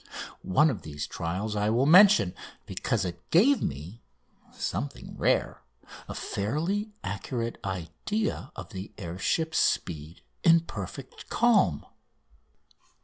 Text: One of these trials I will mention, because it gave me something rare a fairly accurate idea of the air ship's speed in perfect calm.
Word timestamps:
One 0.41 0.71
of 0.71 0.81
these 0.81 1.05
trials 1.05 1.55
I 1.55 1.69
will 1.69 1.85
mention, 1.85 2.33
because 2.65 3.05
it 3.05 3.29
gave 3.29 3.61
me 3.61 4.01
something 4.51 5.15
rare 5.15 5.61
a 6.07 6.15
fairly 6.15 6.89
accurate 7.03 7.59
idea 7.63 8.51
of 8.55 8.69
the 8.71 8.91
air 8.97 9.19
ship's 9.19 9.59
speed 9.59 10.21
in 10.43 10.61
perfect 10.61 11.29
calm. 11.29 11.85